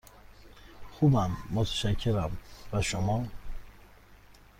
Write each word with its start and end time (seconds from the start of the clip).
خوبم، 0.91 1.37
متشکرم، 1.51 2.37
و 2.73 2.81
شما؟ 2.81 3.27